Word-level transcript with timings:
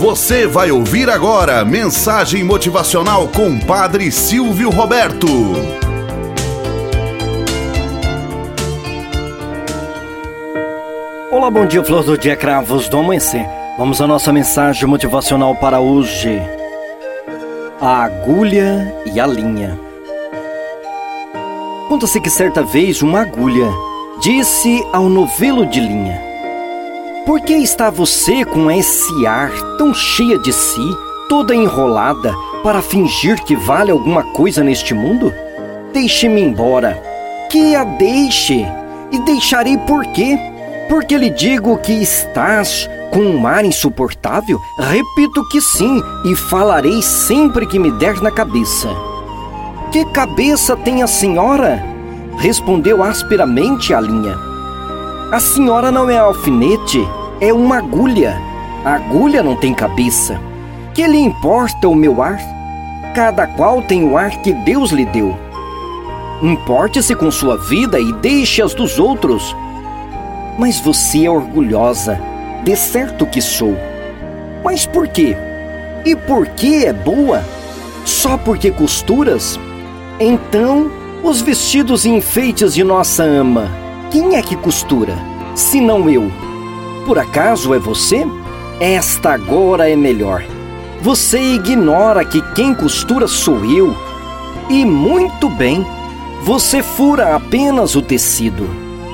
Você 0.00 0.46
vai 0.46 0.70
ouvir 0.70 1.10
agora 1.10 1.62
mensagem 1.62 2.42
motivacional 2.42 3.28
com 3.28 3.60
Padre 3.60 4.10
Silvio 4.10 4.70
Roberto. 4.70 5.26
Olá, 11.30 11.50
bom 11.50 11.66
dia, 11.66 11.84
flor 11.84 12.02
do 12.02 12.16
dia, 12.16 12.34
cravos 12.34 12.88
do 12.88 12.96
amanhecer. 12.96 13.46
Vamos 13.76 14.00
à 14.00 14.06
nossa 14.06 14.32
mensagem 14.32 14.88
motivacional 14.88 15.54
para 15.54 15.80
hoje. 15.80 16.40
A 17.78 18.04
agulha 18.04 18.94
e 19.04 19.20
a 19.20 19.26
linha. 19.26 19.78
Conta-se 21.90 22.18
que 22.22 22.30
certa 22.30 22.62
vez 22.62 23.02
uma 23.02 23.20
agulha 23.20 23.70
disse 24.22 24.82
ao 24.94 25.10
novelo 25.10 25.66
de 25.66 25.78
linha: 25.78 26.29
por 27.30 27.40
que 27.42 27.52
está 27.52 27.90
você 27.90 28.44
com 28.44 28.68
esse 28.68 29.24
ar 29.24 29.52
tão 29.78 29.94
cheia 29.94 30.36
de 30.36 30.52
si, 30.52 30.96
toda 31.28 31.54
enrolada, 31.54 32.34
para 32.64 32.82
fingir 32.82 33.40
que 33.44 33.54
vale 33.54 33.92
alguma 33.92 34.24
coisa 34.32 34.64
neste 34.64 34.94
mundo? 34.94 35.32
Deixe-me 35.92 36.40
embora. 36.40 37.00
Que 37.48 37.76
a 37.76 37.84
deixe. 37.84 38.66
E 39.12 39.18
deixarei 39.20 39.78
por 39.78 40.04
quê? 40.06 40.36
Porque 40.88 41.16
lhe 41.16 41.30
digo 41.30 41.78
que 41.78 41.92
estás 41.92 42.90
com 43.12 43.20
um 43.20 43.46
ar 43.46 43.64
insuportável? 43.64 44.58
Repito 44.80 45.48
que 45.50 45.60
sim, 45.60 46.02
e 46.24 46.34
falarei 46.34 47.00
sempre 47.00 47.64
que 47.64 47.78
me 47.78 47.92
der 47.92 48.20
na 48.20 48.32
cabeça. 48.32 48.88
Que 49.92 50.04
cabeça 50.06 50.76
tem 50.76 51.00
a 51.00 51.06
senhora? 51.06 51.80
Respondeu 52.38 53.04
asperamente 53.04 53.94
a 53.94 54.00
linha. 54.00 54.36
A 55.30 55.38
senhora 55.38 55.92
não 55.92 56.10
é 56.10 56.18
alfinete, 56.18 57.08
é 57.40 57.52
uma 57.52 57.78
agulha. 57.78 58.36
A 58.84 58.94
agulha 58.94 59.42
não 59.42 59.56
tem 59.56 59.74
cabeça. 59.74 60.40
Que 60.94 61.06
lhe 61.06 61.18
importa 61.18 61.88
o 61.88 61.94
meu 61.94 62.22
ar? 62.22 62.38
Cada 63.14 63.46
qual 63.46 63.82
tem 63.82 64.04
o 64.04 64.16
ar 64.16 64.30
que 64.42 64.52
Deus 64.52 64.90
lhe 64.90 65.04
deu. 65.04 65.36
Importe-se 66.42 67.14
com 67.14 67.30
sua 67.30 67.56
vida 67.56 67.98
e 67.98 68.12
deixe 68.14 68.62
as 68.62 68.74
dos 68.74 68.98
outros. 68.98 69.54
Mas 70.58 70.80
você 70.80 71.26
é 71.26 71.30
orgulhosa, 71.30 72.20
de 72.64 72.76
certo 72.76 73.26
que 73.26 73.40
sou. 73.40 73.76
Mas 74.64 74.86
por 74.86 75.08
quê? 75.08 75.36
E 76.04 76.14
por 76.14 76.46
que 76.46 76.84
é 76.84 76.92
boa? 76.92 77.42
Só 78.04 78.36
porque 78.36 78.70
costuras? 78.70 79.58
Então, 80.18 80.90
os 81.22 81.40
vestidos 81.40 82.04
e 82.04 82.10
enfeites 82.10 82.74
de 82.74 82.84
nossa 82.84 83.22
ama 83.22 83.80
quem 84.10 84.34
é 84.34 84.42
que 84.42 84.56
costura, 84.56 85.16
se 85.54 85.80
não 85.80 86.10
eu? 86.10 86.32
Por 87.06 87.18
acaso 87.18 87.74
é 87.74 87.78
você? 87.78 88.26
Esta 88.78 89.32
agora 89.32 89.88
é 89.88 89.96
melhor. 89.96 90.42
Você 91.02 91.40
ignora 91.54 92.24
que 92.24 92.40
quem 92.54 92.74
costura 92.74 93.26
sou 93.26 93.64
eu. 93.64 93.96
E 94.68 94.84
muito 94.84 95.48
bem, 95.48 95.84
você 96.42 96.82
fura 96.82 97.34
apenas 97.34 97.96
o 97.96 98.02
tecido. 98.02 98.68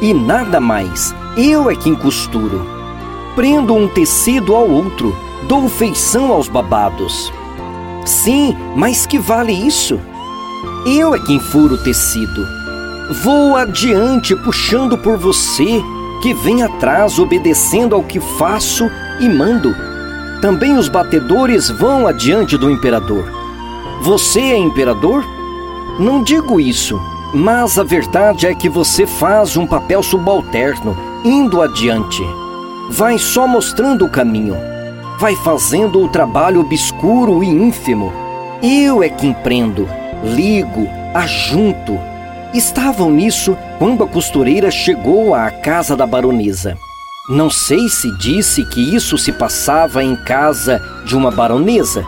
E 0.00 0.14
nada 0.14 0.60
mais, 0.60 1.14
eu 1.36 1.70
é 1.70 1.76
quem 1.76 1.94
costuro. 1.94 2.66
Prendo 3.34 3.74
um 3.74 3.88
tecido 3.88 4.54
ao 4.54 4.68
outro, 4.68 5.16
dou 5.48 5.68
feição 5.68 6.32
aos 6.32 6.48
babados. 6.48 7.32
Sim, 8.04 8.56
mas 8.74 9.06
que 9.06 9.18
vale 9.18 9.52
isso? 9.52 10.00
Eu 10.86 11.14
é 11.14 11.18
quem 11.20 11.38
furo 11.38 11.74
o 11.76 11.78
tecido 11.78 12.62
Vou 13.10 13.56
adiante 13.56 14.34
puxando 14.34 14.96
por 14.96 15.18
você, 15.18 15.82
que 16.22 16.32
vem 16.32 16.62
atrás 16.62 17.18
obedecendo 17.18 17.96
ao 17.96 18.02
que 18.04 18.20
faço 18.20 18.88
e 19.18 19.28
mando. 19.28 19.74
Também 20.40 20.78
os 20.78 20.88
batedores 20.88 21.68
vão 21.68 22.06
adiante 22.06 22.56
do 22.56 22.70
imperador. 22.70 23.28
Você 24.02 24.40
é 24.40 24.56
imperador? 24.56 25.24
Não 25.98 26.22
digo 26.22 26.60
isso, 26.60 27.00
mas 27.34 27.76
a 27.76 27.82
verdade 27.82 28.46
é 28.46 28.54
que 28.54 28.68
você 28.68 29.04
faz 29.04 29.56
um 29.56 29.66
papel 29.66 30.00
subalterno, 30.00 30.96
indo 31.24 31.60
adiante. 31.60 32.22
Vai 32.90 33.18
só 33.18 33.46
mostrando 33.46 34.04
o 34.04 34.10
caminho. 34.10 34.56
Vai 35.18 35.34
fazendo 35.36 36.00
o 36.02 36.08
trabalho 36.08 36.60
obscuro 36.60 37.42
e 37.42 37.48
ínfimo. 37.48 38.12
Eu 38.62 39.02
é 39.02 39.08
quem 39.08 39.32
prendo, 39.32 39.88
ligo, 40.22 40.88
ajunto 41.14 42.11
Estavam 42.54 43.10
nisso 43.10 43.56
quando 43.78 44.04
a 44.04 44.06
costureira 44.06 44.70
chegou 44.70 45.34
à 45.34 45.50
casa 45.50 45.96
da 45.96 46.06
baronesa. 46.06 46.76
Não 47.26 47.48
sei 47.48 47.88
se 47.88 48.10
disse 48.18 48.62
que 48.66 48.94
isso 48.94 49.16
se 49.16 49.32
passava 49.32 50.04
em 50.04 50.14
casa 50.14 50.78
de 51.06 51.16
uma 51.16 51.30
baronesa, 51.30 52.04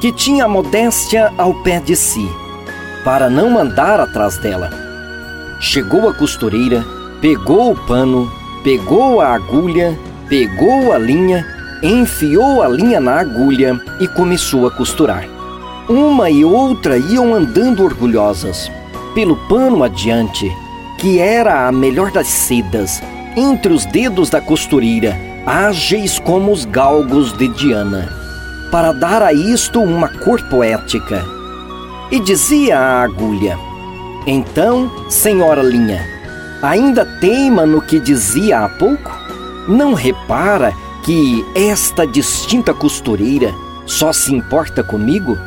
que 0.00 0.12
tinha 0.12 0.44
a 0.44 0.48
modéstia 0.48 1.32
ao 1.36 1.52
pé 1.64 1.80
de 1.80 1.96
si, 1.96 2.24
para 3.04 3.28
não 3.28 3.50
mandar 3.50 3.98
atrás 3.98 4.38
dela. 4.38 4.70
Chegou 5.58 6.08
a 6.08 6.14
costureira, 6.14 6.84
pegou 7.20 7.72
o 7.72 7.76
pano, 7.86 8.30
pegou 8.62 9.20
a 9.20 9.34
agulha, 9.34 9.98
pegou 10.28 10.92
a 10.92 10.98
linha, 10.98 11.44
enfiou 11.82 12.62
a 12.62 12.68
linha 12.68 13.00
na 13.00 13.18
agulha 13.18 13.80
e 13.98 14.06
começou 14.06 14.64
a 14.64 14.70
costurar. 14.70 15.24
Uma 15.88 16.30
e 16.30 16.44
outra 16.44 16.96
iam 16.96 17.34
andando 17.34 17.82
orgulhosas 17.82 18.70
pelo 19.14 19.36
pano 19.48 19.82
adiante, 19.82 20.50
que 20.98 21.18
era 21.18 21.66
a 21.66 21.72
melhor 21.72 22.10
das 22.10 22.26
sedas, 22.26 23.02
entre 23.36 23.72
os 23.72 23.84
dedos 23.86 24.30
da 24.30 24.40
costureira, 24.40 25.18
ágeis 25.46 26.18
como 26.18 26.52
os 26.52 26.64
galgos 26.64 27.36
de 27.36 27.48
Diana, 27.48 28.08
para 28.70 28.92
dar 28.92 29.22
a 29.22 29.32
isto 29.32 29.80
uma 29.80 30.08
cor 30.08 30.40
poética. 30.48 31.24
E 32.10 32.20
dizia 32.20 32.78
a 32.78 33.02
agulha: 33.02 33.58
Então, 34.26 34.90
senhora 35.08 35.62
Linha, 35.62 36.04
ainda 36.62 37.04
teima 37.20 37.66
no 37.66 37.80
que 37.80 37.98
dizia 37.98 38.60
há 38.60 38.68
pouco? 38.68 39.10
Não 39.68 39.94
repara 39.94 40.72
que 41.04 41.44
esta 41.54 42.06
distinta 42.06 42.72
costureira 42.72 43.52
só 43.86 44.12
se 44.12 44.34
importa 44.34 44.82
comigo? 44.82 45.38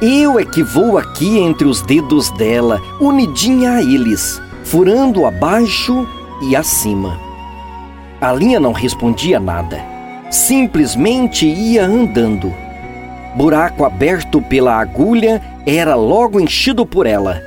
Eu 0.00 0.38
é 0.38 0.44
que 0.44 0.62
vou 0.62 0.98
aqui 0.98 1.38
entre 1.38 1.66
os 1.66 1.80
dedos 1.80 2.30
dela, 2.32 2.82
unidinha 3.00 3.72
a 3.72 3.82
eles, 3.82 4.42
furando 4.62 5.24
abaixo 5.24 6.06
e 6.42 6.54
acima. 6.54 7.18
A 8.20 8.30
linha 8.30 8.60
não 8.60 8.72
respondia 8.72 9.40
nada, 9.40 9.82
simplesmente 10.30 11.46
ia 11.46 11.86
andando. 11.86 12.52
Buraco 13.34 13.86
aberto 13.86 14.42
pela 14.42 14.78
agulha 14.78 15.40
era 15.64 15.94
logo 15.94 16.38
enchido 16.38 16.84
por 16.84 17.06
ela, 17.06 17.42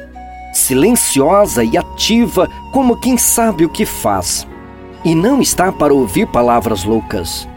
silenciosa 0.52 1.64
e 1.64 1.78
ativa, 1.78 2.50
como 2.74 3.00
quem 3.00 3.16
sabe 3.16 3.64
o 3.64 3.70
que 3.70 3.86
faz, 3.86 4.48
e 5.06 5.14
não 5.14 5.40
está 5.40 5.72
para 5.72 5.94
ouvir 5.94 6.26
palavras 6.26 6.84
loucas. 6.84 7.48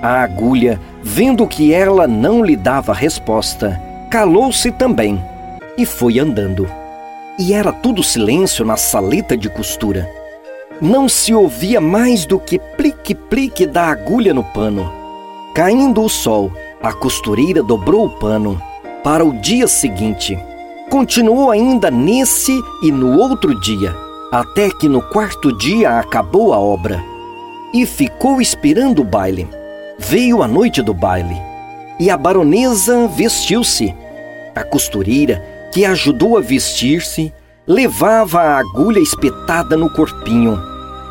A 0.00 0.22
agulha, 0.22 0.80
vendo 1.02 1.46
que 1.48 1.74
ela 1.74 2.06
não 2.06 2.44
lhe 2.44 2.54
dava 2.54 2.94
resposta, 2.94 3.83
calou-se 4.14 4.70
também 4.70 5.20
e 5.76 5.84
foi 5.84 6.20
andando. 6.20 6.70
E 7.36 7.52
era 7.52 7.72
tudo 7.72 8.00
silêncio 8.00 8.64
na 8.64 8.76
saleta 8.76 9.36
de 9.36 9.48
costura. 9.48 10.08
Não 10.80 11.08
se 11.08 11.34
ouvia 11.34 11.80
mais 11.80 12.24
do 12.24 12.38
que 12.38 12.60
plique-plique 12.60 13.66
da 13.66 13.88
agulha 13.88 14.32
no 14.32 14.44
pano. 14.44 14.88
Caindo 15.52 16.00
o 16.00 16.08
sol, 16.08 16.52
a 16.80 16.92
costureira 16.92 17.60
dobrou 17.60 18.06
o 18.06 18.10
pano. 18.20 18.62
Para 19.02 19.24
o 19.24 19.32
dia 19.32 19.66
seguinte, 19.66 20.38
continuou 20.88 21.50
ainda 21.50 21.90
nesse 21.90 22.56
e 22.84 22.92
no 22.92 23.18
outro 23.18 23.60
dia, 23.62 23.96
até 24.30 24.70
que 24.70 24.88
no 24.88 25.02
quarto 25.02 25.50
dia 25.58 25.98
acabou 25.98 26.54
a 26.54 26.58
obra. 26.60 27.02
E 27.74 27.84
ficou 27.84 28.40
esperando 28.40 29.00
o 29.00 29.04
baile. 29.04 29.48
Veio 29.98 30.40
a 30.40 30.46
noite 30.46 30.82
do 30.82 30.94
baile. 30.94 31.36
E 31.98 32.08
a 32.10 32.16
baronesa 32.16 33.08
vestiu-se 33.08 33.92
a 34.54 34.62
costureira, 34.62 35.42
que 35.72 35.84
ajudou 35.84 36.38
a 36.38 36.40
vestir-se, 36.40 37.32
levava 37.66 38.40
a 38.40 38.58
agulha 38.58 39.00
espetada 39.00 39.76
no 39.76 39.90
corpinho, 39.90 40.60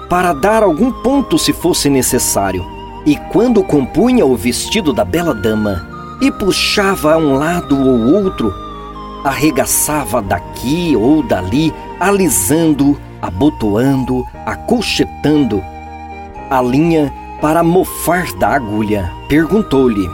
para 0.09 0.33
dar 0.33 0.63
algum 0.63 0.91
ponto 0.91 1.37
se 1.37 1.51
fosse 1.51 1.89
necessário. 1.89 2.65
E 3.05 3.17
quando 3.31 3.63
compunha 3.63 4.25
o 4.25 4.35
vestido 4.35 4.93
da 4.93 5.03
bela 5.03 5.33
dama 5.33 5.87
e 6.21 6.31
puxava 6.31 7.15
a 7.15 7.17
um 7.17 7.33
lado 7.33 7.77
ou 7.77 8.13
outro, 8.13 8.53
arregaçava 9.23 10.21
daqui 10.21 10.95
ou 10.95 11.23
dali, 11.23 11.73
alisando, 11.99 12.97
abotoando, 13.21 14.25
acolchetando 14.45 15.63
a 16.49 16.61
linha 16.61 17.11
para 17.41 17.63
mofar 17.63 18.31
da 18.33 18.49
agulha. 18.49 19.11
Perguntou-lhe: 19.27 20.09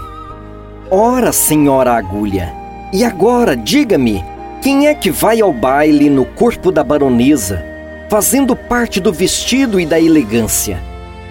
Ora, 0.89 1.31
senhora 1.31 1.93
agulha, 1.93 2.53
e 2.91 3.03
agora, 3.03 3.55
diga-me, 3.55 4.23
quem 4.61 4.87
é 4.87 4.95
que 4.95 5.11
vai 5.11 5.39
ao 5.39 5.53
baile 5.53 6.09
no 6.09 6.25
corpo 6.25 6.71
da 6.71 6.83
baronesa, 6.83 7.63
fazendo 8.09 8.55
parte 8.55 8.99
do 8.99 9.13
vestido 9.13 9.79
e 9.79 9.85
da 9.85 9.99
elegância? 9.99 10.81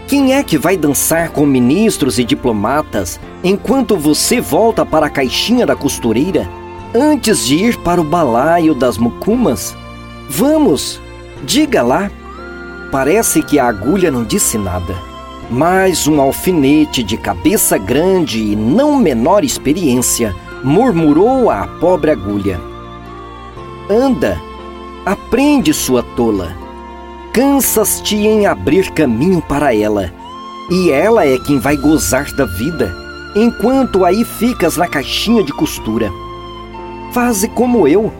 Quem 0.06 0.34
é 0.34 0.42
que 0.42 0.56
vai 0.56 0.76
dançar 0.76 1.30
com 1.30 1.44
ministros 1.44 2.18
e 2.18 2.24
diplomatas 2.24 3.20
enquanto 3.42 3.96
você 3.96 4.40
volta 4.40 4.86
para 4.86 5.06
a 5.06 5.10
caixinha 5.10 5.66
da 5.66 5.74
costureira 5.74 6.48
antes 6.94 7.44
de 7.44 7.56
ir 7.56 7.76
para 7.78 8.00
o 8.00 8.04
balaio 8.04 8.72
das 8.72 8.96
mucumas? 8.96 9.76
Vamos, 10.30 11.00
diga 11.42 11.82
lá. 11.82 12.10
Parece 12.92 13.42
que 13.42 13.58
a 13.58 13.66
agulha 13.66 14.10
não 14.10 14.24
disse 14.24 14.56
nada, 14.56 14.96
mas 15.50 16.06
um 16.06 16.20
alfinete 16.20 17.02
de 17.02 17.18
cabeça 17.18 17.76
grande 17.76 18.38
e 18.38 18.56
não 18.56 18.96
menor 18.96 19.44
experiência 19.44 20.34
murmurou 20.62 21.50
à 21.50 21.66
pobre 21.80 22.10
agulha: 22.10 22.60
Anda, 23.90 24.40
aprende, 25.04 25.72
sua 25.72 26.02
tola. 26.02 26.56
Cansas-te 27.32 28.16
em 28.16 28.46
abrir 28.46 28.90
caminho 28.92 29.40
para 29.40 29.74
ela, 29.74 30.12
e 30.70 30.90
ela 30.90 31.24
é 31.24 31.38
quem 31.38 31.58
vai 31.58 31.76
gozar 31.76 32.32
da 32.34 32.44
vida, 32.44 32.94
enquanto 33.36 34.04
aí 34.04 34.24
ficas 34.24 34.76
na 34.76 34.88
caixinha 34.88 35.42
de 35.42 35.52
costura. 35.52 36.10
Faze 37.12 37.48
como 37.48 37.86
eu, 37.86 38.12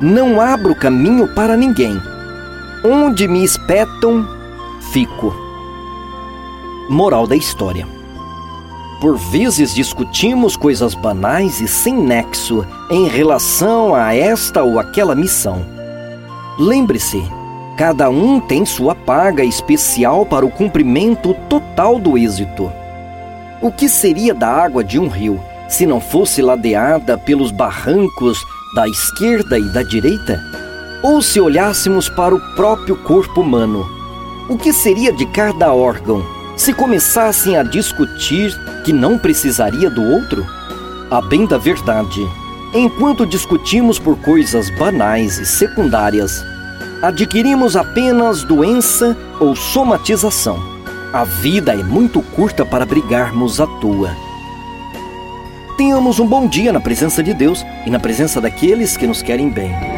não 0.00 0.40
abro 0.40 0.74
caminho 0.74 1.28
para 1.34 1.56
ninguém. 1.56 2.00
Onde 2.84 3.26
me 3.26 3.44
espetam, 3.44 4.26
fico. 4.92 5.34
Moral 6.88 7.26
da 7.26 7.36
história. 7.36 7.97
Por 9.00 9.16
vezes 9.16 9.74
discutimos 9.74 10.56
coisas 10.56 10.92
banais 10.92 11.60
e 11.60 11.68
sem 11.68 11.94
nexo 11.94 12.66
em 12.90 13.06
relação 13.06 13.94
a 13.94 14.12
esta 14.12 14.62
ou 14.64 14.80
aquela 14.80 15.14
missão. 15.14 15.64
Lembre-se, 16.58 17.22
cada 17.76 18.10
um 18.10 18.40
tem 18.40 18.66
sua 18.66 18.96
paga 18.96 19.44
especial 19.44 20.26
para 20.26 20.44
o 20.44 20.50
cumprimento 20.50 21.32
total 21.48 22.00
do 22.00 22.18
êxito. 22.18 22.72
O 23.62 23.70
que 23.70 23.88
seria 23.88 24.34
da 24.34 24.48
água 24.48 24.82
de 24.82 24.98
um 24.98 25.06
rio 25.06 25.40
se 25.68 25.86
não 25.86 26.00
fosse 26.00 26.42
ladeada 26.42 27.16
pelos 27.16 27.52
barrancos 27.52 28.38
da 28.74 28.88
esquerda 28.88 29.60
e 29.60 29.72
da 29.72 29.84
direita? 29.84 30.40
Ou 31.04 31.22
se 31.22 31.40
olhássemos 31.40 32.08
para 32.08 32.34
o 32.34 32.40
próprio 32.56 32.96
corpo 33.04 33.42
humano, 33.42 33.86
o 34.48 34.58
que 34.58 34.72
seria 34.72 35.12
de 35.12 35.24
cada 35.26 35.72
órgão 35.72 36.37
se 36.58 36.72
começassem 36.72 37.56
a 37.56 37.62
discutir 37.62 38.52
que 38.84 38.92
não 38.92 39.16
precisaria 39.16 39.88
do 39.88 40.02
outro? 40.02 40.44
A 41.08 41.20
bem 41.22 41.46
da 41.46 41.56
verdade, 41.56 42.20
enquanto 42.74 43.24
discutimos 43.24 43.98
por 43.98 44.18
coisas 44.18 44.68
banais 44.70 45.38
e 45.38 45.46
secundárias, 45.46 46.44
adquirimos 47.00 47.76
apenas 47.76 48.42
doença 48.42 49.16
ou 49.40 49.54
somatização. 49.54 50.58
A 51.12 51.24
vida 51.24 51.72
é 51.72 51.82
muito 51.82 52.20
curta 52.20 52.66
para 52.66 52.84
brigarmos 52.84 53.60
à 53.60 53.66
toa. 53.66 54.10
Tenhamos 55.78 56.18
um 56.18 56.26
bom 56.26 56.48
dia 56.48 56.72
na 56.72 56.80
presença 56.80 57.22
de 57.22 57.32
Deus 57.32 57.64
e 57.86 57.90
na 57.90 58.00
presença 58.00 58.40
daqueles 58.40 58.96
que 58.96 59.06
nos 59.06 59.22
querem 59.22 59.48
bem. 59.48 59.97